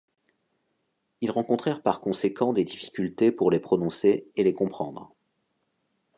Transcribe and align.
Ils 1.21 1.29
rencontrèrent 1.29 1.83
par 1.83 2.01
conséquent 2.01 2.53
des 2.53 2.63
difficultés 2.63 3.31
pour 3.31 3.51
les 3.51 3.59
prononcer 3.59 4.25
et 4.35 4.43
les 4.43 4.55
comprendre. 4.55 5.13